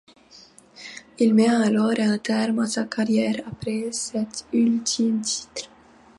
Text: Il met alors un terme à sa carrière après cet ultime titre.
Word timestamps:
Il 1.19 1.35
met 1.35 1.47
alors 1.49 1.93
un 1.99 2.17
terme 2.17 2.57
à 2.57 2.65
sa 2.65 2.85
carrière 2.85 3.35
après 3.47 3.91
cet 3.91 4.47
ultime 4.51 5.21
titre. 5.21 5.69